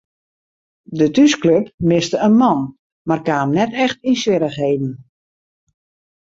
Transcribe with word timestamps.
De 0.99 1.07
thúsklup 1.15 1.65
miste 1.89 2.17
in 2.27 2.33
man 2.41 2.59
mar 3.07 3.21
kaam 3.27 3.49
net 3.57 3.71
echt 3.85 3.99
yn 4.09 4.17
swierrichheden. 4.21 4.91